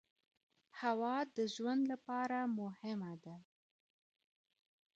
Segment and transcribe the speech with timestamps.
[0.81, 3.37] هوا د ژوند لپاره مهمه ده.